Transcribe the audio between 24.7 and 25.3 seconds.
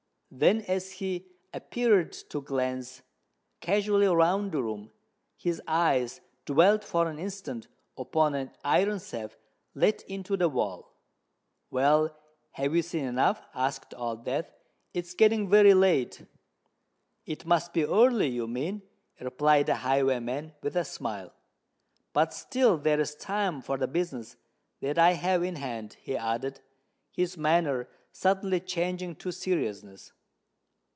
that I